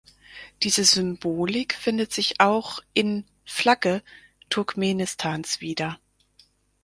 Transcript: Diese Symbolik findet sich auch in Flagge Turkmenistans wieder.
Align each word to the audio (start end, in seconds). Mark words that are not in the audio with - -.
Diese 0.63 0.83
Symbolik 0.83 1.75
findet 1.75 2.11
sich 2.11 2.39
auch 2.41 2.79
in 2.95 3.23
Flagge 3.45 4.01
Turkmenistans 4.49 5.61
wieder. 5.61 5.99